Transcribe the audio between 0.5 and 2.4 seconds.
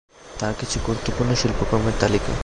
কিছু গুরুত্বপূর্ণ শিল্পকর্মের তালিকা